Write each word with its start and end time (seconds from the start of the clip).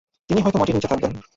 তিনি 0.29 0.39
হয়তো 0.41 0.57
মাটির 0.59 0.75
নিচে 0.75 0.91
থাকবেন। 0.91 1.11